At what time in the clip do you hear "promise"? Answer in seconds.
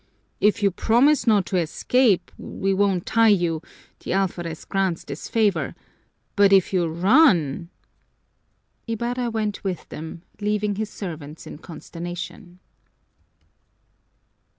0.71-1.27